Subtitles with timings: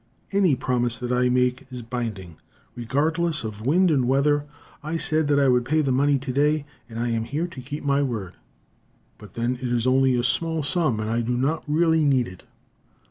[0.31, 2.37] "Any promise that I make is binding,
[2.75, 4.45] regardless of wind and weather.
[4.81, 7.83] I said that I would pay the money today, and I am here to keep
[7.83, 8.33] my word."
[9.19, 12.45] "But, then, it is only a small sum, and I do not really need it."